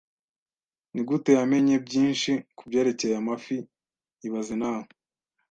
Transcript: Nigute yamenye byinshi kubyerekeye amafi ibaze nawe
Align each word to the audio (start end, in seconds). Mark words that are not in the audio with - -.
Nigute 0.93 1.29
yamenye 1.39 1.75
byinshi 1.85 2.31
kubyerekeye 2.57 3.15
amafi 3.21 3.55
ibaze 4.27 4.53
nawe 4.61 4.87